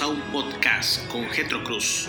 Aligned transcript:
A 0.00 0.06
un 0.06 0.20
podcast 0.32 1.06
con 1.08 1.28
Getro 1.28 1.62
Cruz, 1.62 2.08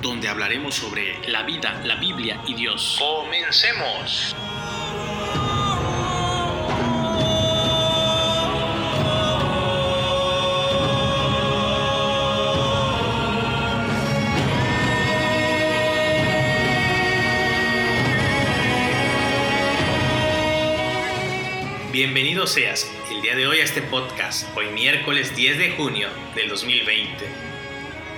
donde 0.00 0.28
hablaremos 0.28 0.76
sobre 0.76 1.18
la 1.28 1.42
vida, 1.42 1.82
la 1.84 1.96
Biblia 1.96 2.40
y 2.46 2.54
Dios. 2.54 2.96
¡Comencemos! 3.00 4.36
Bienvenido 21.94 22.48
seas 22.48 22.90
el 23.08 23.22
día 23.22 23.36
de 23.36 23.46
hoy 23.46 23.60
a 23.60 23.62
este 23.62 23.80
podcast, 23.80 24.48
hoy 24.56 24.66
miércoles 24.70 25.36
10 25.36 25.58
de 25.58 25.70
junio 25.76 26.08
del 26.34 26.48
2020. 26.48 27.24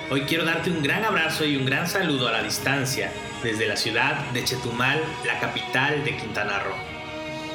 Hoy 0.09 0.23
quiero 0.23 0.47
darte 0.47 0.71
un 0.71 0.83
gran 0.83 1.05
abrazo 1.05 1.45
y 1.45 1.57
un 1.57 1.67
gran 1.67 1.87
saludo 1.87 2.27
a 2.27 2.33
la 2.33 2.43
distancia 2.43 3.13
desde 3.43 3.67
la 3.67 3.77
ciudad 3.77 4.31
de 4.31 4.43
Chetumal, 4.43 4.99
la 5.27 5.39
capital 5.41 6.03
de 6.07 6.17
Quintana 6.17 6.61
Roo. 6.61 6.75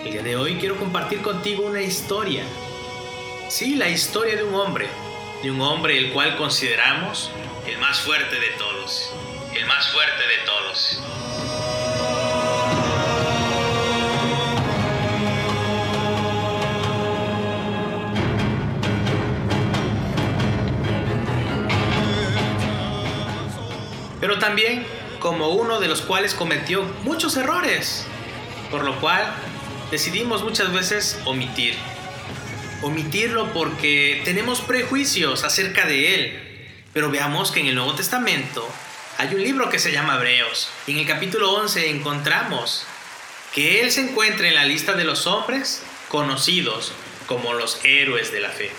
El 0.05 0.12
día 0.12 0.21
de 0.21 0.35
hoy 0.35 0.57
quiero 0.57 0.77
compartir 0.77 1.23
contigo 1.23 1.65
una 1.65 1.81
historia. 1.81 2.43
Sí, 3.49 3.73
la 3.73 3.90
historia 3.90 4.35
de 4.35 4.43
un 4.43 4.53
hombre, 4.53 4.90
de 5.41 5.49
un 5.49 5.59
hombre 5.59 5.98
el 5.98 6.12
cual 6.13 6.38
consideramos 6.38 7.31
el 7.65 7.79
más 7.79 7.99
fuerte 7.99 8.40
de 8.40 8.49
todos, 8.59 9.12
el 9.55 9.65
más 9.65 9.91
fuerte 9.91 10.21
de 10.21 10.45
todos. 10.45 11.01
También 24.41 24.85
como 25.20 25.51
uno 25.51 25.79
de 25.79 25.87
los 25.87 26.01
cuales 26.01 26.34
cometió 26.34 26.84
muchos 27.03 27.37
errores, 27.37 28.05
por 28.70 28.83
lo 28.83 28.99
cual 28.99 29.33
decidimos 29.91 30.43
muchas 30.43 30.73
veces 30.73 31.20
omitir. 31.23 31.75
Omitirlo 32.81 33.53
porque 33.53 34.21
tenemos 34.25 34.59
prejuicios 34.61 35.45
acerca 35.45 35.85
de 35.85 36.15
él. 36.15 36.67
Pero 36.91 37.09
veamos 37.11 37.51
que 37.51 37.61
en 37.61 37.67
el 37.67 37.75
Nuevo 37.75 37.93
Testamento 37.93 38.67
hay 39.20 39.33
un 39.33 39.43
libro 39.43 39.70
que 39.70 39.79
se 39.79 39.91
llama 39.91 40.15
Hebreos. 40.15 40.70
Y 40.87 40.93
en 40.93 40.98
el 40.98 41.05
capítulo 41.05 41.51
11 41.53 41.89
encontramos 41.91 42.85
que 43.53 43.81
él 43.81 43.91
se 43.91 44.01
encuentra 44.01 44.48
en 44.48 44.55
la 44.55 44.65
lista 44.65 44.93
de 44.93 45.05
los 45.05 45.27
hombres 45.27 45.83
conocidos 46.09 46.93
como 47.27 47.53
los 47.53 47.79
héroes 47.85 48.31
de 48.31 48.41
la 48.41 48.49
fe. 48.49 48.71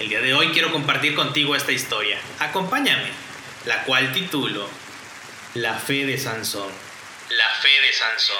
El 0.00 0.08
día 0.08 0.22
de 0.22 0.32
hoy 0.32 0.48
quiero 0.48 0.72
compartir 0.72 1.14
contigo 1.14 1.54
esta 1.54 1.70
historia. 1.70 2.18
Acompáñame, 2.40 3.10
la 3.66 3.84
cual 3.84 4.12
titulo 4.12 4.66
la 5.54 5.74
fe 5.74 6.06
de 6.06 6.16
Sansón. 6.16 6.70
La 7.36 7.48
fe 7.60 7.68
de 7.86 7.92
Sansón. 7.92 8.36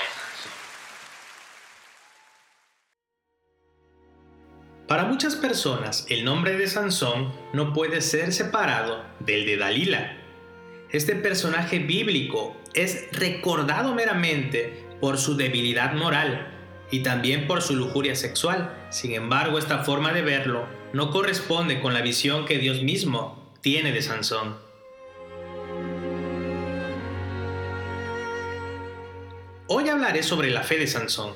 Para 4.88 5.04
muchas 5.04 5.36
personas, 5.36 6.06
el 6.08 6.24
nombre 6.24 6.56
de 6.56 6.66
Sansón 6.66 7.30
no 7.52 7.74
puede 7.74 8.00
ser 8.00 8.32
separado 8.32 9.04
del 9.20 9.44
de 9.44 9.58
Dalila. 9.58 10.16
Este 10.90 11.14
personaje 11.14 11.80
bíblico 11.80 12.56
es 12.72 13.08
recordado 13.12 13.94
meramente 13.94 14.86
por 14.98 15.18
su 15.18 15.36
debilidad 15.36 15.92
moral 15.92 16.48
y 16.90 17.02
también 17.02 17.46
por 17.46 17.60
su 17.60 17.76
lujuria 17.76 18.16
sexual. 18.16 18.86
Sin 18.88 19.12
embargo, 19.12 19.58
esta 19.58 19.84
forma 19.84 20.14
de 20.14 20.22
verlo 20.22 20.66
no 20.94 21.10
corresponde 21.10 21.82
con 21.82 21.92
la 21.92 22.00
visión 22.00 22.46
que 22.46 22.56
Dios 22.56 22.82
mismo 22.82 23.52
tiene 23.60 23.92
de 23.92 24.00
Sansón. 24.00 24.71
Hoy 29.68 29.88
hablaré 29.88 30.24
sobre 30.24 30.50
la 30.50 30.64
fe 30.64 30.76
de 30.76 30.88
Sansón, 30.88 31.34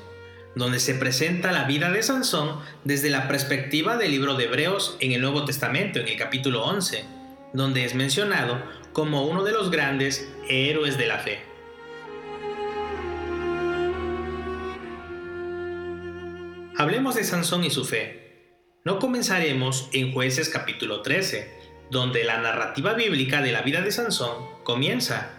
donde 0.53 0.81
se 0.81 0.93
presenta 0.95 1.53
la 1.53 1.63
vida 1.63 1.91
de 1.91 2.03
Sansón 2.03 2.59
desde 2.83 3.09
la 3.09 3.29
perspectiva 3.29 3.95
del 3.95 4.11
libro 4.11 4.35
de 4.35 4.45
Hebreos 4.45 4.97
en 4.99 5.13
el 5.13 5.21
Nuevo 5.21 5.45
Testamento, 5.45 5.99
en 5.99 6.09
el 6.09 6.17
capítulo 6.17 6.65
11, 6.65 7.05
donde 7.53 7.85
es 7.85 7.95
mencionado 7.95 8.61
como 8.91 9.25
uno 9.25 9.45
de 9.45 9.53
los 9.53 9.71
grandes 9.71 10.27
héroes 10.49 10.97
de 10.97 11.07
la 11.07 11.19
fe. 11.19 11.39
Hablemos 16.75 17.15
de 17.15 17.23
Sansón 17.23 17.63
y 17.63 17.71
su 17.71 17.85
fe. 17.85 18.59
No 18.83 18.99
comenzaremos 18.99 19.89
en 19.93 20.13
jueces 20.13 20.49
capítulo 20.49 21.01
13, 21.01 21.49
donde 21.91 22.25
la 22.25 22.39
narrativa 22.39 22.93
bíblica 22.93 23.41
de 23.41 23.53
la 23.53 23.61
vida 23.61 23.81
de 23.81 23.91
Sansón 23.91 24.35
comienza 24.65 25.36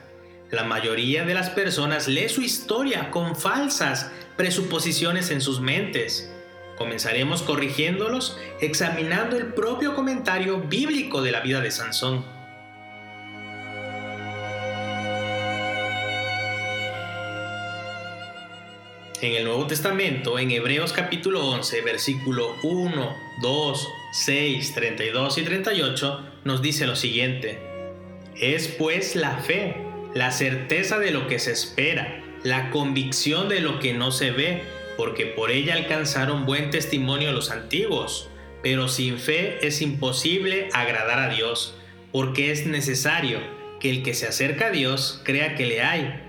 la 0.50 0.64
mayoría 0.64 1.24
de 1.24 1.34
las 1.34 1.50
personas 1.50 2.08
lee 2.08 2.28
su 2.28 2.40
historia 2.40 3.10
con 3.10 3.36
falsas 3.36 4.10
presuposiciones 4.36 5.30
en 5.30 5.40
sus 5.40 5.60
mentes. 5.60 6.32
Comenzaremos 6.76 7.42
corrigiéndolos 7.42 8.38
examinando 8.60 9.36
el 9.36 9.52
propio 9.52 9.94
comentario 9.94 10.60
bíblico 10.60 11.20
de 11.22 11.32
la 11.32 11.40
vida 11.40 11.60
de 11.60 11.70
Sansón. 11.70 12.24
En 19.20 19.34
el 19.34 19.44
Nuevo 19.44 19.66
Testamento, 19.66 20.38
en 20.38 20.52
Hebreos 20.52 20.92
capítulo 20.92 21.44
11, 21.48 21.82
versículo 21.82 22.54
1, 22.62 23.16
2, 23.42 23.88
6, 24.12 24.74
32 24.74 25.38
y 25.38 25.42
38, 25.42 26.20
nos 26.44 26.62
dice 26.62 26.86
lo 26.86 26.94
siguiente. 26.94 27.58
Es 28.36 28.68
pues 28.68 29.16
la 29.16 29.38
fe 29.38 29.87
la 30.14 30.30
certeza 30.30 30.98
de 30.98 31.10
lo 31.10 31.26
que 31.26 31.38
se 31.38 31.52
espera, 31.52 32.22
la 32.42 32.70
convicción 32.70 33.48
de 33.48 33.60
lo 33.60 33.78
que 33.78 33.94
no 33.94 34.10
se 34.10 34.30
ve, 34.30 34.62
porque 34.96 35.26
por 35.26 35.50
ella 35.50 35.74
alcanzaron 35.74 36.46
buen 36.46 36.70
testimonio 36.70 37.32
los 37.32 37.50
antiguos. 37.50 38.28
Pero 38.62 38.88
sin 38.88 39.18
fe 39.18 39.58
es 39.66 39.80
imposible 39.82 40.68
agradar 40.72 41.18
a 41.20 41.34
Dios, 41.34 41.76
porque 42.10 42.50
es 42.50 42.66
necesario 42.66 43.38
que 43.80 43.90
el 43.90 44.02
que 44.02 44.14
se 44.14 44.26
acerca 44.26 44.66
a 44.66 44.70
Dios 44.70 45.20
crea 45.24 45.54
que 45.54 45.66
le 45.66 45.82
hay 45.82 46.20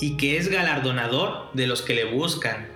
y 0.00 0.16
que 0.16 0.36
es 0.36 0.48
galardonador 0.48 1.50
de 1.54 1.66
los 1.66 1.82
que 1.82 1.94
le 1.94 2.04
buscan. 2.04 2.68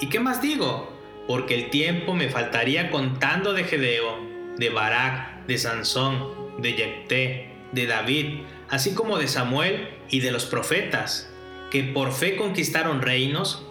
¿Y 0.00 0.08
qué 0.08 0.20
más 0.20 0.42
digo? 0.42 0.92
Porque 1.26 1.54
el 1.54 1.70
tiempo 1.70 2.14
me 2.14 2.28
faltaría 2.28 2.90
contando 2.90 3.52
de 3.52 3.64
Gedeón, 3.64 4.56
de 4.56 4.70
Barak, 4.70 5.46
de 5.46 5.58
Sansón, 5.58 6.28
de 6.58 6.72
Jepté, 6.72 7.50
de 7.72 7.86
David, 7.86 8.40
así 8.70 8.94
como 8.94 9.18
de 9.18 9.28
Samuel 9.28 9.88
y 10.10 10.20
de 10.20 10.30
los 10.30 10.46
profetas, 10.46 11.30
que 11.70 11.84
por 11.84 12.12
fe 12.12 12.36
conquistaron 12.36 13.02
reinos, 13.02 13.64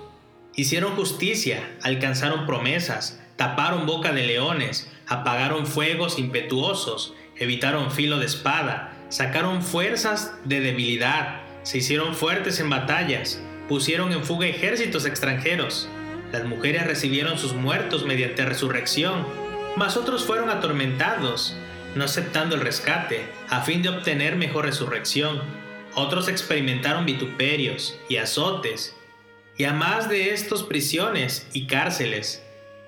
hicieron 0.56 0.96
justicia, 0.96 1.70
alcanzaron 1.84 2.46
promesas, 2.46 3.20
taparon 3.36 3.86
boca 3.86 4.12
de 4.12 4.24
leones, 4.26 4.92
apagaron 5.08 5.66
fuegos 5.66 6.20
impetuosos, 6.20 7.14
evitaron 7.38 7.92
filo 7.92 8.20
de 8.20 8.26
espada, 8.26 8.94
sacaron 9.10 9.62
fuerzas 9.62 10.34
de 10.46 10.60
debilidad, 10.60 11.42
se 11.64 11.80
hicieron 11.80 12.16
fuertes 12.16 12.60
en 12.60 12.70
batallas, 12.70 13.42
pusieron 13.68 14.12
en 14.12 14.24
fuga 14.24 14.48
ejércitos 14.48 15.06
extranjeros. 15.06 15.90
Las 16.32 16.46
mujeres 16.46 16.86
recibieron 16.86 17.38
sus 17.38 17.54
muertos 17.54 18.06
mediante 18.06 18.46
resurrección, 18.46 19.26
mas 19.76 19.96
otros 19.96 20.26
fueron 20.26 20.50
atormentados, 20.50 21.56
no 21.98 22.06
aceptando 22.06 22.56
el 22.56 22.62
rescate, 22.62 23.28
a 23.50 23.62
fin 23.62 23.82
de 23.82 23.90
obtener 23.90 24.36
mejor 24.36 24.66
resurrección. 24.66 25.42
Otros 25.96 26.28
experimentaron 26.28 27.06
vituperios 27.06 27.98
y 28.08 28.18
azotes, 28.18 28.96
y 29.58 29.64
a 29.64 29.74
más 29.74 30.08
de 30.10 30.34
estos 30.34 30.64
prisiones 30.64 31.48
y 31.54 31.68
cárceles. 31.68 32.44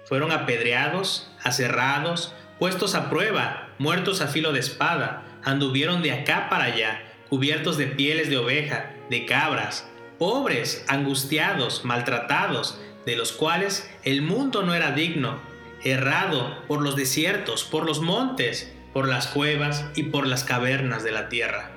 Fueron 0.06 0.31
apedreados, 0.31 1.31
aserrados, 1.44 2.33
puestos 2.59 2.95
a 2.95 3.09
prueba, 3.09 3.69
muertos 3.79 4.21
a 4.21 4.27
filo 4.27 4.53
de 4.53 4.59
espada, 4.59 5.25
anduvieron 5.44 6.01
de 6.03 6.11
acá 6.11 6.47
para 6.50 6.65
allá, 6.65 7.01
cubiertos 7.29 7.77
de 7.77 7.88
pieles 7.88 8.29
de 8.29 8.38
oveja, 8.38 8.94
de 9.09 9.25
cabras, 9.25 9.88
pobres, 10.17 10.83
angustiados, 10.88 11.85
maltratados, 11.85 12.79
de 13.06 13.15
los 13.15 13.31
cuales 13.31 13.89
el 14.03 14.21
mundo 14.21 14.61
no 14.63 14.75
era 14.75 14.91
digno, 14.91 15.39
errado 15.83 16.61
por 16.67 16.81
los 16.81 16.95
desiertos, 16.95 17.63
por 17.63 17.85
los 17.85 18.01
montes, 18.01 18.71
por 18.94 19.07
las 19.07 19.27
cuevas 19.27 19.86
y 19.95 20.03
por 20.03 20.27
las 20.27 20.44
cavernas 20.44 21.03
de 21.03 21.12
la 21.12 21.30
tierra. 21.30 21.71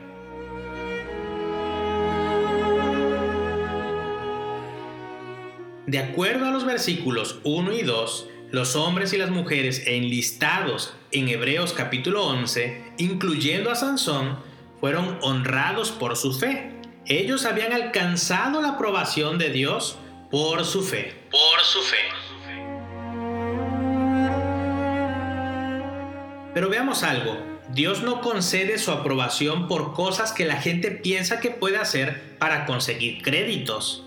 De 5.87 5.99
acuerdo 5.99 6.47
a 6.47 6.51
los 6.51 6.65
versículos 6.65 7.41
1 7.45 7.73
y 7.73 7.83
2, 7.83 8.29
los 8.51 8.77
hombres 8.77 9.13
y 9.13 9.19
las 9.19 9.31
mujeres 9.31 9.83
enlistados 9.87 10.95
en 11.11 11.29
Hebreos 11.29 11.73
capítulo 11.73 12.25
11, 12.27 12.93
incluyendo 12.99 13.71
a 13.71 13.75
Sansón, 13.75 14.39
fueron 14.81 15.19
honrados 15.23 15.91
por 15.91 16.17
su 16.17 16.33
fe. 16.33 16.73
Ellos 17.07 17.47
habían 17.47 17.73
alcanzado 17.73 18.63
la 18.63 18.71
aprobación 18.71 19.39
de 19.39 19.51
Dios 19.51 19.99
por 20.31 20.65
su 20.65 20.83
fe. 20.83 21.15
Por 21.31 21.61
su 21.65 21.81
fe. 21.83 22.12
Pero 26.55 26.69
veamos 26.69 27.03
algo. 27.03 27.37
Dios 27.73 28.03
no 28.03 28.21
concede 28.21 28.79
su 28.79 28.91
aprobación 28.91 29.69
por 29.69 29.95
cosas 29.95 30.33
que 30.33 30.45
la 30.45 30.61
gente 30.61 30.91
piensa 30.91 31.41
que 31.41 31.51
puede 31.51 31.79
hacer 31.79 32.37
para 32.39 32.67
conseguir 32.67 33.23
créditos. 33.23 34.05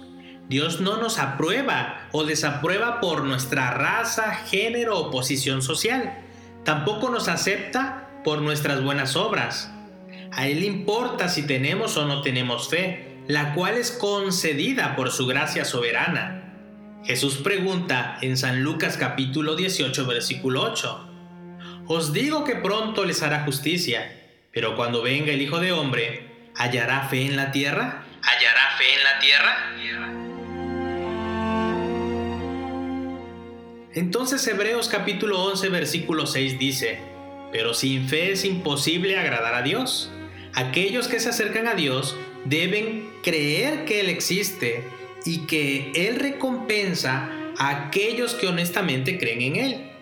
Dios 0.48 0.80
no 0.80 0.98
nos 0.98 1.18
aprueba 1.18 2.08
o 2.12 2.24
desaprueba 2.24 3.02
por 3.02 3.24
nuestra 3.24 3.72
raza, 3.72 4.36
género 4.36 5.00
o 5.00 5.10
posición 5.10 5.64
social. 5.64 6.20
Tampoco 6.64 7.10
nos 7.10 7.28
acepta 7.28 8.10
por 8.24 8.42
nuestras 8.42 8.84
buenas 8.84 9.16
obras. 9.16 9.72
A 10.32 10.48
Él 10.48 10.64
importa 10.64 11.30
si 11.30 11.48
tenemos 11.48 11.98
o 11.98 12.06
no 12.06 12.22
tenemos 12.22 12.70
fe, 12.70 13.22
la 13.28 13.56
cual 13.56 13.76
es 13.76 13.92
concedida 13.92 14.96
por 14.96 15.10
su 15.12 15.26
gracia 15.26 15.66
soberana. 15.66 16.54
Jesús 17.04 17.38
pregunta 17.38 18.18
en 18.22 18.38
San 18.38 18.62
Lucas 18.62 18.98
capítulo 18.98 19.56
18 19.56 20.06
versículo 20.06 20.62
8. 20.62 21.15
Os 21.88 22.14
digo 22.14 22.44
que 22.44 22.56
pronto 22.56 23.06
les 23.06 23.22
hará 23.22 23.44
justicia, 23.44 24.12
pero 24.52 24.76
cuando 24.76 25.04
venga 25.04 25.32
el 25.32 25.40
Hijo 25.40 25.60
de 25.60 25.72
Hombre, 25.72 26.26
¿hallará 26.56 27.08
fe 27.08 27.28
en 27.28 27.36
la 27.36 27.52
tierra? 27.52 28.04
¿Hallará 28.24 28.76
fe 28.76 28.94
en 28.96 29.04
la 29.04 29.20
tierra? 29.20 29.72
Entonces 33.94 34.48
Hebreos 34.48 34.90
capítulo 34.90 35.44
11 35.44 35.70
versículo 35.70 36.26
6 36.26 36.58
dice, 36.58 36.98
pero 37.52 37.76
sin 37.76 38.10
fe 38.10 38.32
es 38.32 38.46
imposible 38.46 39.20
agradar 39.20 39.54
a 39.54 39.62
Dios. 39.62 40.10
Aquellos 40.56 41.08
que 41.08 41.20
se 41.20 41.30
acercan 41.30 41.68
a 41.68 41.76
Dios 41.76 42.16
deben 42.46 43.12
creer 43.22 43.86
que 43.86 44.00
Él 44.00 44.10
existe 44.10 44.84
y 45.24 45.46
que 45.46 45.92
Él 45.94 46.16
recompensa 46.16 47.30
a 47.60 47.70
aquellos 47.70 48.34
que 48.34 48.48
honestamente 48.48 49.20
creen 49.20 49.42
en 49.44 49.56
Él. 49.56 49.95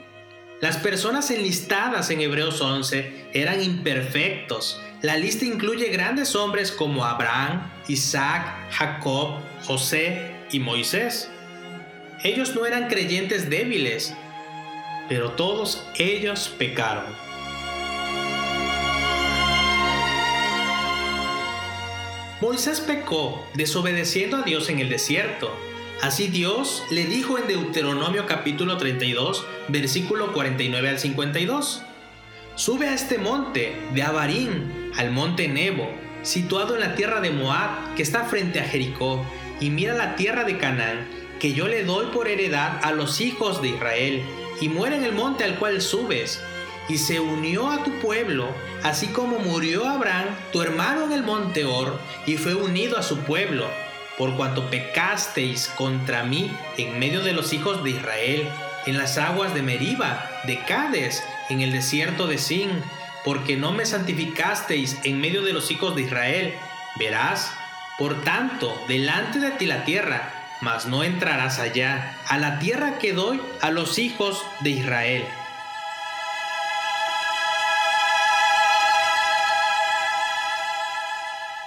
Las 0.63 0.77
personas 0.77 1.29
enlistadas 1.29 2.09
en 2.09 2.21
Hebreos 2.21 2.61
11 2.61 3.31
eran 3.33 3.61
imperfectos. 3.61 4.79
La 5.01 5.17
lista 5.17 5.43
incluye 5.43 5.89
grandes 5.89 6.37
hombres 6.37 6.71
como 6.71 7.03
Abraham, 7.03 7.69
Isaac, 7.89 8.71
Jacob, 8.71 9.41
José 9.65 10.33
y 10.53 10.61
Moisés. 10.61 11.29
Ellos 12.23 12.55
no 12.55 12.65
eran 12.65 12.87
creyentes 12.87 13.49
débiles, 13.49 14.13
pero 15.09 15.31
todos 15.31 15.85
ellos 15.95 16.55
pecaron. 16.57 17.13
Moisés 22.39 22.79
pecó 22.79 23.45
desobedeciendo 23.53 24.37
a 24.37 24.43
Dios 24.43 24.69
en 24.69 24.79
el 24.79 24.87
desierto. 24.87 25.53
Así 26.03 26.27
Dios 26.27 26.83
le 26.89 27.05
dijo 27.05 27.37
en 27.37 27.47
Deuteronomio 27.47 28.25
capítulo 28.25 28.75
32, 28.75 29.45
versículo 29.69 30.33
49 30.33 30.89
al 30.89 30.99
52. 30.99 31.81
Sube 32.55 32.89
a 32.89 32.93
este 32.93 33.17
monte 33.17 33.77
de 33.93 34.03
Abarín, 34.03 34.91
al 34.97 35.11
monte 35.11 35.47
Nebo, 35.47 35.89
situado 36.21 36.75
en 36.75 36.81
la 36.81 36.95
tierra 36.95 37.21
de 37.21 37.31
Moab, 37.31 37.95
que 37.95 38.03
está 38.03 38.25
frente 38.25 38.59
a 38.59 38.65
Jericó, 38.65 39.25
y 39.61 39.69
mira 39.69 39.93
la 39.93 40.17
tierra 40.17 40.43
de 40.43 40.57
Canaán, 40.57 41.07
que 41.39 41.53
yo 41.53 41.69
le 41.69 41.85
doy 41.85 42.07
por 42.07 42.27
heredad 42.27 42.81
a 42.83 42.91
los 42.91 43.21
hijos 43.21 43.61
de 43.61 43.69
Israel, 43.69 44.23
y 44.59 44.67
muere 44.67 44.97
en 44.97 45.05
el 45.05 45.13
monte 45.13 45.45
al 45.45 45.55
cual 45.55 45.81
subes, 45.81 46.41
y 46.89 46.97
se 46.97 47.21
unió 47.21 47.71
a 47.71 47.81
tu 47.81 47.91
pueblo, 48.01 48.49
así 48.83 49.07
como 49.07 49.39
murió 49.39 49.87
Abraham, 49.87 50.35
tu 50.51 50.61
hermano 50.61 51.05
en 51.05 51.13
el 51.13 51.23
monte 51.23 51.63
Or, 51.63 51.97
y 52.25 52.35
fue 52.35 52.55
unido 52.55 52.97
a 52.97 53.03
su 53.03 53.19
pueblo 53.19 53.65
por 54.17 54.35
cuanto 54.35 54.69
pecasteis 54.69 55.67
contra 55.75 56.23
mí 56.23 56.51
en 56.77 56.99
medio 56.99 57.21
de 57.21 57.33
los 57.33 57.53
hijos 57.53 57.83
de 57.83 57.91
Israel, 57.91 58.49
en 58.85 58.97
las 58.97 59.17
aguas 59.17 59.53
de 59.53 59.61
Meriba, 59.61 60.29
de 60.45 60.59
Cades, 60.65 61.23
en 61.49 61.61
el 61.61 61.71
desierto 61.71 62.27
de 62.27 62.37
Sin, 62.37 62.69
porque 63.23 63.55
no 63.55 63.71
me 63.71 63.85
santificasteis 63.85 64.97
en 65.03 65.19
medio 65.21 65.41
de 65.41 65.53
los 65.53 65.71
hijos 65.71 65.95
de 65.95 66.03
Israel. 66.03 66.53
Verás, 66.97 67.51
por 67.97 68.21
tanto, 68.21 68.79
delante 68.87 69.39
de 69.39 69.51
ti 69.51 69.65
la 69.65 69.85
tierra, 69.85 70.31
mas 70.61 70.85
no 70.85 71.03
entrarás 71.03 71.59
allá, 71.59 72.17
a 72.27 72.37
la 72.37 72.59
tierra 72.59 72.97
que 72.99 73.13
doy 73.13 73.41
a 73.61 73.71
los 73.71 73.97
hijos 73.97 74.45
de 74.61 74.71
Israel. 74.71 75.25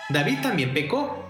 David 0.09 0.41
también 0.41 0.73
pecó 0.73 1.26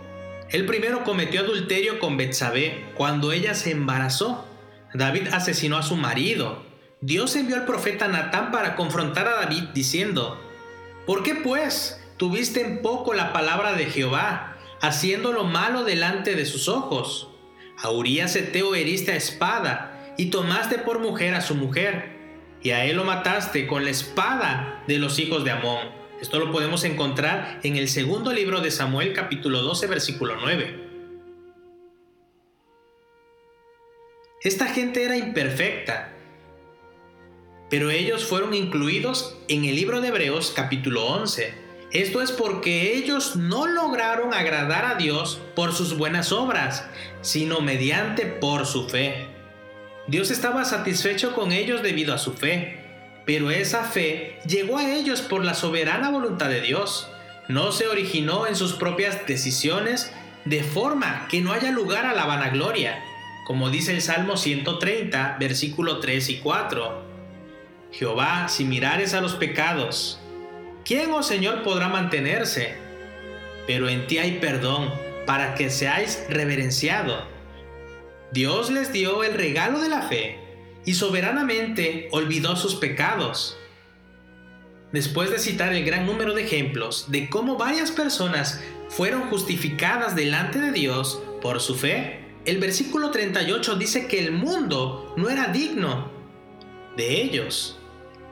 el 0.50 0.64
primero 0.64 1.02
cometió 1.02 1.40
adulterio 1.40 1.98
con 1.98 2.16
Betsabé 2.16 2.86
cuando 2.94 3.32
ella 3.32 3.54
se 3.54 3.72
embarazó. 3.72 4.44
David 4.94 5.28
asesinó 5.32 5.76
a 5.76 5.82
su 5.82 5.96
marido. 5.96 6.64
Dios 7.00 7.34
envió 7.36 7.56
al 7.56 7.66
profeta 7.66 8.08
Natán 8.08 8.52
para 8.52 8.76
confrontar 8.76 9.26
a 9.26 9.40
David 9.40 9.64
diciendo, 9.74 10.40
¿Por 11.04 11.22
qué 11.22 11.34
pues 11.34 12.00
tuviste 12.16 12.60
en 12.60 12.80
poco 12.80 13.12
la 13.12 13.32
palabra 13.32 13.72
de 13.72 13.86
Jehová, 13.86 14.56
haciendo 14.80 15.32
lo 15.32 15.44
malo 15.44 15.84
delante 15.84 16.34
de 16.34 16.46
sus 16.46 16.68
ojos? 16.68 17.28
A 17.82 17.90
Urias 17.90 18.36
Eteo 18.36 18.74
heriste 18.74 19.12
a 19.12 19.16
espada 19.16 20.14
y 20.16 20.26
tomaste 20.26 20.78
por 20.78 21.00
mujer 21.00 21.34
a 21.34 21.42
su 21.42 21.54
mujer, 21.54 22.16
y 22.62 22.70
a 22.70 22.84
él 22.84 22.96
lo 22.96 23.04
mataste 23.04 23.66
con 23.66 23.84
la 23.84 23.90
espada 23.90 24.82
de 24.86 24.98
los 24.98 25.18
hijos 25.18 25.44
de 25.44 25.50
Amón. 25.50 26.05
Esto 26.20 26.38
lo 26.38 26.50
podemos 26.50 26.84
encontrar 26.84 27.60
en 27.62 27.76
el 27.76 27.88
segundo 27.88 28.32
libro 28.32 28.62
de 28.62 28.70
Samuel 28.70 29.12
capítulo 29.12 29.60
12 29.60 29.86
versículo 29.86 30.36
9. 30.40 30.86
Esta 34.42 34.66
gente 34.66 35.04
era 35.04 35.18
imperfecta, 35.18 36.12
pero 37.68 37.90
ellos 37.90 38.24
fueron 38.24 38.54
incluidos 38.54 39.36
en 39.48 39.66
el 39.66 39.76
libro 39.76 40.00
de 40.00 40.08
Hebreos 40.08 40.52
capítulo 40.56 41.04
11. 41.06 41.52
Esto 41.92 42.22
es 42.22 42.32
porque 42.32 42.96
ellos 42.96 43.36
no 43.36 43.66
lograron 43.66 44.32
agradar 44.32 44.86
a 44.86 44.94
Dios 44.94 45.40
por 45.54 45.74
sus 45.74 45.98
buenas 45.98 46.32
obras, 46.32 46.88
sino 47.20 47.60
mediante 47.60 48.24
por 48.24 48.64
su 48.64 48.88
fe. 48.88 49.26
Dios 50.06 50.30
estaba 50.30 50.64
satisfecho 50.64 51.34
con 51.34 51.52
ellos 51.52 51.82
debido 51.82 52.14
a 52.14 52.18
su 52.18 52.32
fe. 52.32 52.85
Pero 53.26 53.50
esa 53.50 53.82
fe 53.82 54.38
llegó 54.46 54.78
a 54.78 54.94
ellos 54.94 55.20
por 55.20 55.44
la 55.44 55.54
soberana 55.54 56.10
voluntad 56.10 56.48
de 56.48 56.60
Dios. 56.60 57.10
No 57.48 57.72
se 57.72 57.88
originó 57.88 58.46
en 58.46 58.54
sus 58.54 58.74
propias 58.74 59.26
decisiones 59.26 60.12
de 60.44 60.62
forma 60.62 61.26
que 61.28 61.40
no 61.40 61.52
haya 61.52 61.72
lugar 61.72 62.06
a 62.06 62.14
la 62.14 62.24
vanagloria, 62.24 63.02
como 63.44 63.68
dice 63.68 63.92
el 63.92 64.00
Salmo 64.00 64.36
130, 64.36 65.38
versículo 65.40 65.98
3 65.98 66.28
y 66.30 66.36
4. 66.38 67.02
Jehová, 67.90 68.48
si 68.48 68.64
mirares 68.64 69.12
a 69.12 69.20
los 69.20 69.34
pecados, 69.34 70.20
¿quién, 70.84 71.10
oh 71.10 71.24
Señor, 71.24 71.64
podrá 71.64 71.88
mantenerse? 71.88 72.76
Pero 73.66 73.88
en 73.88 74.06
ti 74.06 74.18
hay 74.18 74.38
perdón, 74.38 74.88
para 75.26 75.56
que 75.56 75.70
seáis 75.70 76.24
reverenciado. 76.28 77.26
Dios 78.30 78.70
les 78.70 78.92
dio 78.92 79.24
el 79.24 79.34
regalo 79.34 79.80
de 79.80 79.88
la 79.88 80.02
fe 80.02 80.45
y 80.86 80.94
soberanamente 80.94 82.08
olvidó 82.12 82.56
sus 82.56 82.76
pecados. 82.76 83.58
Después 84.92 85.30
de 85.30 85.38
citar 85.38 85.74
el 85.74 85.84
gran 85.84 86.06
número 86.06 86.32
de 86.32 86.44
ejemplos 86.44 87.06
de 87.10 87.28
cómo 87.28 87.58
varias 87.58 87.90
personas 87.90 88.62
fueron 88.88 89.28
justificadas 89.28 90.16
delante 90.16 90.58
de 90.58 90.72
Dios 90.72 91.20
por 91.42 91.60
su 91.60 91.74
fe, 91.74 92.24
el 92.46 92.58
versículo 92.58 93.10
38 93.10 93.76
dice 93.76 94.06
que 94.06 94.20
el 94.20 94.30
mundo 94.32 95.12
no 95.16 95.28
era 95.28 95.48
digno 95.48 96.10
de 96.96 97.20
ellos. 97.20 97.78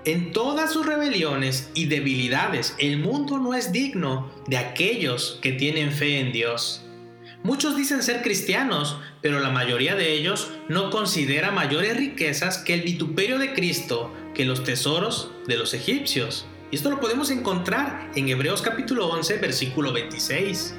En 0.04 0.32
todas 0.32 0.73
sus 0.73 0.87
rebeliones 0.87 1.70
y 1.75 1.87
debilidades, 1.87 2.76
el 2.78 2.99
mundo 2.99 3.38
no 3.38 3.54
es 3.54 3.73
digno 3.73 4.30
de 4.46 4.58
aquellos 4.58 5.38
que 5.42 5.52
tienen 5.52 5.90
fe 5.90 6.20
en 6.20 6.30
Dios. 6.30 6.83
Muchos 7.44 7.76
dicen 7.76 8.02
ser 8.02 8.22
cristianos, 8.22 8.96
pero 9.20 9.38
la 9.38 9.50
mayoría 9.50 9.94
de 9.94 10.14
ellos 10.14 10.50
no 10.70 10.88
considera 10.88 11.50
mayores 11.50 11.94
riquezas 11.94 12.56
que 12.56 12.72
el 12.72 12.80
vituperio 12.80 13.38
de 13.38 13.52
Cristo, 13.52 14.10
que 14.32 14.46
los 14.46 14.64
tesoros 14.64 15.30
de 15.46 15.58
los 15.58 15.74
egipcios. 15.74 16.46
Y 16.70 16.76
esto 16.76 16.88
lo 16.88 17.00
podemos 17.00 17.30
encontrar 17.30 18.10
en 18.14 18.30
Hebreos 18.30 18.62
capítulo 18.62 19.08
11, 19.08 19.36
versículo 19.36 19.92
26. 19.92 20.74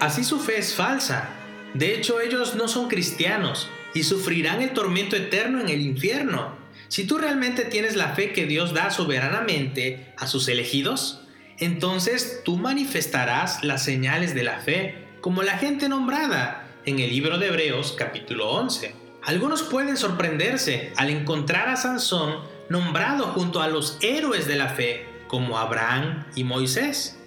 Así 0.00 0.24
su 0.24 0.40
fe 0.40 0.60
es 0.60 0.74
falsa. 0.74 1.28
De 1.74 1.94
hecho, 1.94 2.22
ellos 2.22 2.54
no 2.54 2.68
son 2.68 2.88
cristianos 2.88 3.68
y 3.92 4.04
sufrirán 4.04 4.62
el 4.62 4.72
tormento 4.72 5.14
eterno 5.14 5.60
en 5.60 5.68
el 5.68 5.82
infierno. 5.82 6.61
Si 6.92 7.06
tú 7.06 7.16
realmente 7.16 7.64
tienes 7.64 7.96
la 7.96 8.08
fe 8.08 8.34
que 8.34 8.44
Dios 8.44 8.74
da 8.74 8.90
soberanamente 8.90 10.12
a 10.18 10.26
sus 10.26 10.46
elegidos, 10.48 11.22
entonces 11.56 12.42
tú 12.44 12.58
manifestarás 12.58 13.64
las 13.64 13.82
señales 13.82 14.34
de 14.34 14.42
la 14.42 14.58
fe, 14.58 15.08
como 15.22 15.42
la 15.42 15.56
gente 15.56 15.88
nombrada 15.88 16.68
en 16.84 16.98
el 16.98 17.08
libro 17.08 17.38
de 17.38 17.46
Hebreos 17.46 17.94
capítulo 17.96 18.50
11. 18.50 18.94
Algunos 19.22 19.62
pueden 19.62 19.96
sorprenderse 19.96 20.92
al 20.96 21.08
encontrar 21.08 21.70
a 21.70 21.76
Sansón 21.76 22.40
nombrado 22.68 23.28
junto 23.28 23.62
a 23.62 23.68
los 23.68 23.96
héroes 24.02 24.46
de 24.46 24.56
la 24.56 24.68
fe, 24.68 25.06
como 25.28 25.56
Abraham 25.56 26.26
y 26.34 26.44
Moisés. 26.44 27.21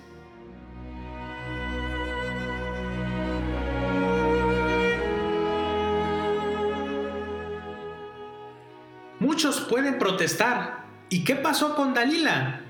Muchos 9.35 9.59
pueden 9.59 9.99
protestar. 9.99 10.85
¿Y 11.09 11.25
qué 11.25 11.35
pasó 11.35 11.75
con 11.75 11.93
Dalila? 11.93 12.61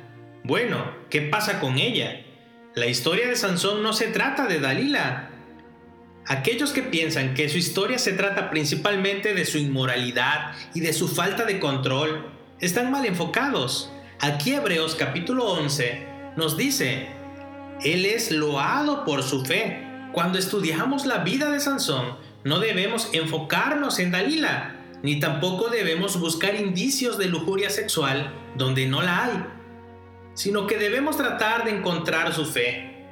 Bueno, 0.43 0.95
¿qué 1.11 1.21
pasa 1.21 1.59
con 1.59 1.77
ella? 1.77 2.25
La 2.73 2.87
historia 2.87 3.27
de 3.27 3.35
Sansón 3.35 3.83
no 3.83 3.93
se 3.93 4.07
trata 4.07 4.47
de 4.47 4.59
Dalila. 4.59 5.29
Aquellos 6.25 6.71
que 6.71 6.81
piensan 6.81 7.35
que 7.35 7.49
su 7.49 7.59
historia 7.59 7.99
se 7.99 8.13
trata 8.13 8.49
principalmente 8.49 9.35
de 9.35 9.45
su 9.45 9.59
inmoralidad 9.59 10.53
y 10.73 10.79
de 10.79 10.91
su 10.93 11.07
falta 11.07 11.45
de 11.45 11.59
control, 11.59 12.31
están 12.59 12.89
mal 12.89 13.05
enfocados. 13.05 13.91
Aquí 14.19 14.53
Hebreos 14.55 14.95
capítulo 14.95 15.45
11 15.45 16.03
nos 16.35 16.57
dice, 16.57 17.09
Él 17.83 18.07
es 18.07 18.31
loado 18.31 19.05
por 19.05 19.21
su 19.21 19.45
fe. 19.45 19.83
Cuando 20.13 20.39
estudiamos 20.39 21.05
la 21.05 21.19
vida 21.19 21.51
de 21.51 21.59
Sansón, 21.59 22.17
no 22.43 22.57
debemos 22.57 23.09
enfocarnos 23.13 23.99
en 23.99 24.09
Dalila, 24.09 24.74
ni 25.05 25.19
tampoco 25.19 25.67
debemos 25.67 26.19
buscar 26.19 26.55
indicios 26.55 27.19
de 27.19 27.27
lujuria 27.27 27.69
sexual 27.69 28.33
donde 28.57 28.87
no 28.87 29.03
la 29.03 29.25
hay, 29.25 29.45
sino 30.33 30.65
que 30.65 30.79
debemos 30.79 31.15
tratar 31.15 31.63
de 31.63 31.77
encontrar 31.77 32.33
su 32.33 32.43
fe. 32.43 33.05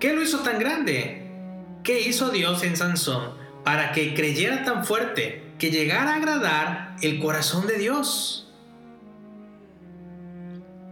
¿Qué 0.00 0.14
lo 0.14 0.22
hizo 0.22 0.38
tan 0.38 0.58
grande? 0.58 1.30
¿Qué 1.84 2.00
hizo 2.00 2.30
Dios 2.30 2.62
en 2.62 2.78
Sansón 2.78 3.34
para 3.64 3.92
que 3.92 4.14
creyera 4.14 4.64
tan 4.64 4.86
fuerte 4.86 5.42
que 5.58 5.70
llegara 5.70 6.14
a 6.14 6.16
agradar 6.16 6.96
el 7.02 7.20
corazón 7.20 7.66
de 7.66 7.76
Dios? 7.76 8.50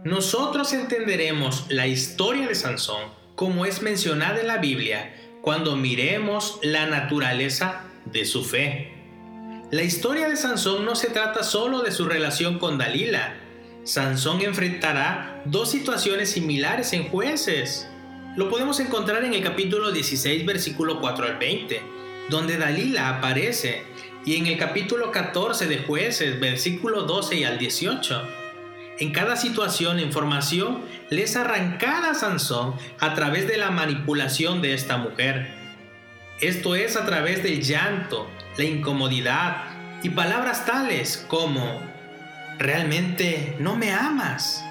Nosotros 0.03 0.73
entenderemos 0.73 1.65
la 1.69 1.87
historia 1.87 2.47
de 2.47 2.53
Sansón 2.53 3.01
como 3.33 3.65
es 3.65 3.81
mencionada 3.81 4.41
en 4.41 4.45
la 4.45 4.57
Biblia 4.57 5.15
cuando 5.41 5.75
miremos 5.75 6.59
la 6.61 6.85
naturaleza 6.85 7.81
de 8.05 8.25
su 8.25 8.45
fe. 8.45 8.90
La 9.71 9.83
historia 9.83 10.27
de 10.27 10.35
Sansón 10.35 10.83
no 10.83 10.95
se 10.95 11.07
trata 11.07 11.43
solo 11.43 11.81
de 11.81 11.93
su 11.93 12.03
relación 12.03 12.59
con 12.59 12.77
Dalila. 12.77 13.35
Sansón 13.85 14.41
enfrentará 14.41 15.41
dos 15.45 15.71
situaciones 15.71 16.31
similares 16.31 16.91
en 16.91 17.07
jueces. 17.07 17.87
Lo 18.35 18.49
podemos 18.49 18.81
encontrar 18.81 19.23
en 19.23 19.33
el 19.33 19.41
capítulo 19.41 19.91
16, 19.91 20.45
versículo 20.45 20.99
4 20.99 21.25
al 21.25 21.37
20, 21.37 21.81
donde 22.29 22.57
Dalila 22.57 23.17
aparece, 23.17 23.83
y 24.25 24.35
en 24.35 24.47
el 24.47 24.57
capítulo 24.57 25.09
14 25.09 25.67
de 25.67 25.77
jueces, 25.77 26.37
versículo 26.41 27.03
12 27.03 27.37
y 27.37 27.43
al 27.45 27.57
18 27.57 28.41
en 28.99 29.11
cada 29.11 29.35
situación 29.35 29.99
información 29.99 30.83
les 31.09 31.35
arrancada 31.35 32.11
a 32.11 32.13
Sansón 32.13 32.75
a 32.99 33.15
través 33.15 33.47
de 33.47 33.57
la 33.57 33.71
manipulación 33.71 34.61
de 34.61 34.75
esta 34.75 34.97
mujer. 34.97 35.60
Esto 36.41 36.73
es 36.73 36.95
a 36.95 37.05
través 37.05 37.43
del 37.43 37.61
llanto, 37.61 38.27
la 38.57 38.63
incomodidad 38.63 39.57
y 40.01 40.09
palabras 40.09 40.65
tales 40.65 41.23
como 41.27 41.79
realmente 42.57 43.55
no 43.59 43.75
me 43.75 43.91
amas. 43.91 44.63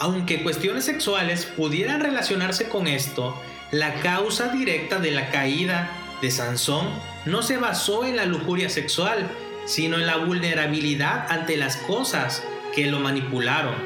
Aunque 0.00 0.42
cuestiones 0.42 0.84
sexuales 0.84 1.46
pudieran 1.46 2.00
relacionarse 2.00 2.68
con 2.68 2.88
esto, 2.88 3.40
la 3.70 3.94
causa 4.00 4.48
directa 4.48 4.98
de 4.98 5.12
la 5.12 5.30
caída 5.30 5.92
de 6.20 6.32
Sansón 6.32 6.88
no 7.24 7.42
se 7.42 7.56
basó 7.56 8.04
en 8.04 8.16
la 8.16 8.26
lujuria 8.26 8.68
sexual, 8.68 9.30
sino 9.64 10.00
en 10.00 10.06
la 10.06 10.16
vulnerabilidad 10.16 11.30
ante 11.30 11.56
las 11.56 11.76
cosas 11.76 12.42
que 12.74 12.88
lo 12.88 12.98
manipularon. 12.98 13.76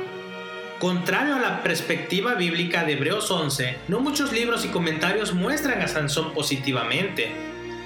Contrario 0.79 1.37
a 1.37 1.41
la 1.41 1.63
perspectiva 1.63 2.35
bíblica 2.35 2.85
de 2.85 2.93
Hebreos 2.93 3.31
11, 3.31 3.79
no 3.89 4.01
muchos 4.01 4.33
libros 4.33 4.67
y 4.67 4.69
comentarios 4.69 5.33
muestran 5.33 5.81
a 5.81 5.89
Sansón 5.89 6.35
positivamente. 6.35 7.33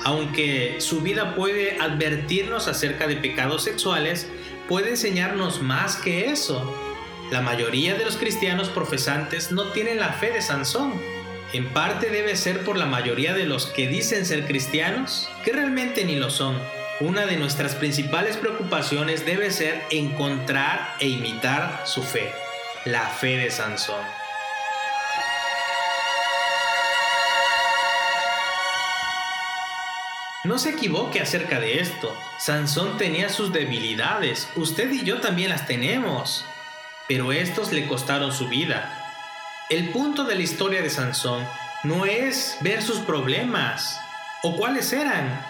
Aunque 0.03 0.81
su 0.81 1.01
vida 1.01 1.37
puede 1.37 1.79
advertirnos 1.81 2.67
acerca 2.67 3.07
de 3.07 3.15
pecados 3.15 3.63
sexuales, 3.63 4.27
puede 4.69 4.91
enseñarnos 4.91 5.63
más 5.63 5.97
que 5.97 6.31
eso. 6.33 6.75
La 7.31 7.43
mayoría 7.43 7.95
de 7.95 8.05
los 8.05 8.17
cristianos 8.17 8.69
profesantes 8.71 9.53
no 9.53 9.67
tienen 9.67 10.01
la 10.01 10.15
fe 10.15 10.33
de 10.33 10.43
Sansón. 10.43 10.93
En 11.53 11.69
parte 11.69 12.11
debe 12.11 12.35
ser 12.35 12.65
por 12.65 12.77
la 12.77 12.87
mayoría 12.87 13.35
de 13.35 13.45
los 13.45 13.67
que 13.67 13.87
dicen 13.87 14.27
ser 14.27 14.47
cristianos, 14.47 15.29
que 15.45 15.53
realmente 15.53 16.05
ni 16.05 16.17
lo 16.17 16.29
son. 16.29 16.57
Una 16.99 17.25
de 17.27 17.37
nuestras 17.37 17.77
principales 17.77 18.37
preocupaciones 18.37 19.25
debe 19.25 19.53
ser 19.53 19.81
encontrar 19.91 20.97
e 20.99 21.07
imitar 21.07 21.85
su 21.87 22.03
fe, 22.03 22.31
la 22.87 23.07
fe 23.09 23.37
de 23.37 23.51
Sansón. 23.51 24.03
No 30.45 30.59
se 30.59 30.71
equivoque 30.71 31.21
acerca 31.21 31.61
de 31.61 31.81
esto. 31.81 32.17
Sansón 32.39 32.97
tenía 32.97 33.29
sus 33.29 33.53
debilidades. 33.53 34.49
Usted 34.57 34.91
y 34.91 35.05
yo 35.05 35.21
también 35.21 35.51
las 35.51 35.67
tenemos. 35.67 36.47
Pero 37.07 37.33
estos 37.33 37.71
le 37.73 37.87
costaron 37.87 38.33
su 38.33 38.49
vida. 38.49 38.97
El 39.69 39.91
punto 39.91 40.25
de 40.25 40.37
la 40.37 40.43
historia 40.43 40.81
de 40.81 40.89
Sansón 40.89 41.47
no 41.85 42.07
es 42.07 42.57
ver 42.63 42.81
sus 42.81 43.01
problemas 43.01 44.01
o 44.43 44.57
cuáles 44.57 44.95
eran, 44.95 45.45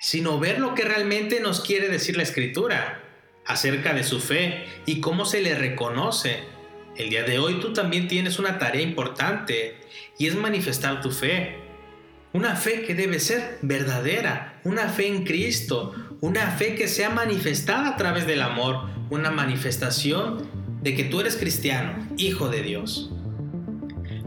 sino 0.00 0.40
ver 0.40 0.58
lo 0.58 0.74
que 0.74 0.82
realmente 0.82 1.38
nos 1.38 1.60
quiere 1.60 1.88
decir 1.88 2.16
la 2.16 2.24
escritura 2.24 3.09
acerca 3.50 3.92
de 3.92 4.04
su 4.04 4.20
fe 4.20 4.64
y 4.86 5.00
cómo 5.00 5.24
se 5.24 5.40
le 5.40 5.54
reconoce. 5.54 6.40
El 6.96 7.10
día 7.10 7.24
de 7.24 7.38
hoy 7.38 7.60
tú 7.60 7.72
también 7.72 8.08
tienes 8.08 8.38
una 8.38 8.58
tarea 8.58 8.82
importante 8.82 9.76
y 10.18 10.26
es 10.26 10.36
manifestar 10.36 11.00
tu 11.00 11.10
fe. 11.10 11.58
Una 12.32 12.54
fe 12.54 12.82
que 12.82 12.94
debe 12.94 13.18
ser 13.18 13.58
verdadera, 13.62 14.60
una 14.64 14.88
fe 14.88 15.08
en 15.08 15.24
Cristo, 15.24 15.94
una 16.20 16.48
fe 16.52 16.76
que 16.76 16.86
sea 16.86 17.10
manifestada 17.10 17.88
a 17.88 17.96
través 17.96 18.26
del 18.26 18.42
amor, 18.42 18.88
una 19.10 19.30
manifestación 19.30 20.48
de 20.80 20.94
que 20.94 21.04
tú 21.04 21.20
eres 21.20 21.36
cristiano, 21.36 22.08
hijo 22.16 22.48
de 22.48 22.62
Dios. 22.62 23.10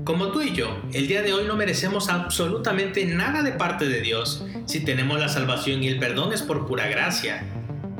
Como 0.03 0.33
tú 0.33 0.41
y 0.41 0.53
yo, 0.53 0.81
el 0.91 1.07
día 1.07 1.21
de 1.21 1.31
hoy 1.31 1.45
no 1.47 1.55
merecemos 1.55 2.09
absolutamente 2.09 3.05
nada 3.05 3.41
de 3.41 3.53
parte 3.53 3.87
de 3.87 4.01
Dios. 4.01 4.45
Si 4.65 4.81
tenemos 4.81 5.17
la 5.17 5.29
salvación 5.29 5.81
y 5.81 5.87
el 5.87 5.97
perdón 5.97 6.33
es 6.33 6.41
por 6.41 6.67
pura 6.67 6.87
gracia. 6.87 7.45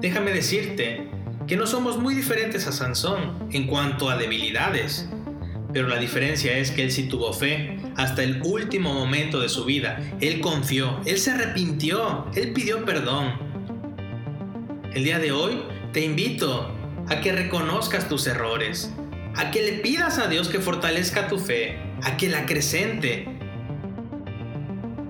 Déjame 0.02 0.34
decirte 0.34 1.13
que 1.48 1.58
no 1.58 1.68
somos 1.68 1.98
muy 1.98 2.16
diferentes 2.16 2.68
a 2.68 2.72
Sansón 2.72 3.48
en 3.52 3.68
cuanto 3.68 4.10
a 4.10 4.18
debilidades. 4.18 5.10
Pero 5.74 5.88
la 5.88 5.98
diferencia 5.98 6.58
es 6.58 6.72
que 6.72 6.84
él 6.84 6.92
sí 6.92 7.04
tuvo 7.04 7.34
fe 7.34 7.80
hasta 7.98 8.24
el 8.24 8.42
último 8.44 8.94
momento 8.94 9.40
de 9.40 9.50
su 9.50 9.66
vida. 9.66 10.00
Él 10.22 10.40
confió, 10.40 11.02
él 11.06 11.18
se 11.18 11.32
arrepintió, 11.32 12.28
él 12.36 12.54
pidió 12.54 12.86
perdón. 12.86 13.34
El 14.94 15.04
día 15.04 15.20
de 15.20 15.32
hoy 15.32 15.64
te 15.92 16.02
invito 16.02 16.72
a 17.10 17.20
que 17.22 17.32
reconozcas 17.32 18.08
tus 18.08 18.28
errores, 18.28 18.94
a 19.36 19.52
que 19.52 19.64
le 19.64 19.74
pidas 19.80 20.20
a 20.20 20.28
Dios 20.28 20.48
que 20.48 20.60
fortalezca 20.60 21.28
tu 21.28 21.40
fe, 21.40 21.80
a 22.04 22.16
que 22.18 22.30
la 22.30 22.40
acrecente. 22.40 23.28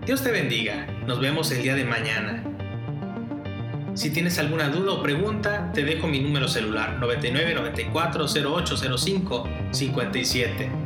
Dios 0.05 0.23
te 0.23 0.31
bendiga. 0.31 0.87
Nos 1.05 1.19
vemos 1.19 1.51
el 1.51 1.61
día 1.61 1.75
de 1.75 1.85
mañana. 1.85 2.43
Si 3.95 4.09
tienes 4.09 4.39
alguna 4.39 4.69
duda 4.69 4.93
o 4.93 5.03
pregunta, 5.03 5.71
te 5.71 5.83
dejo 5.83 6.07
mi 6.07 6.19
número 6.19 6.47
celular 6.47 6.97
99 6.99 7.53
94 7.53 8.25
08 8.25 8.97
05 8.97 9.49
57. 9.71 10.82